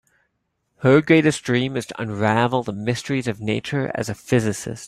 [0.77, 4.79] Her greatest dream is to unravel the mysteries of nature as a physicist.